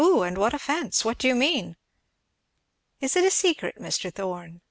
and 0.23 0.35
what 0.35 0.51
offence? 0.51 1.05
what 1.05 1.19
do 1.19 1.27
you 1.27 1.35
mean?" 1.35 1.75
"Is 3.01 3.15
it 3.15 3.23
a 3.23 3.29
secret, 3.29 3.75
Mr. 3.75 4.11
Thorn?" 4.11 4.59